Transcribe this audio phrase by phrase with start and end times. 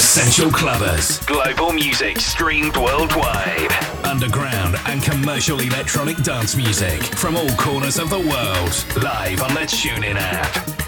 [0.00, 1.24] Essential Clubbers.
[1.26, 3.70] Global music streamed worldwide.
[4.02, 9.04] Underground and commercial electronic dance music from all corners of the world.
[9.04, 10.79] Live on the TuneIn app.